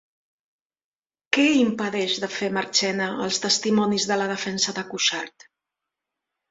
Què 1.37 1.45
impedeix 1.57 2.17
de 2.25 2.31
fer 2.37 2.51
Marchena 2.57 3.13
als 3.27 3.43
testimonis 3.47 4.11
de 4.15 4.19
la 4.23 4.31
defensa 4.37 4.79
de 4.81 4.87
Cuixart? 4.93 5.51